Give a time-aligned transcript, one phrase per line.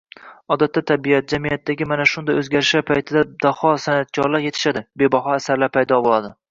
[0.53, 6.37] Odatda, tabiat, jamiyatdagi mana shunday oʻzgarishlar paytida daho sanʼatkorlar yetishadi, bebaho asarlar paydo boʻladi.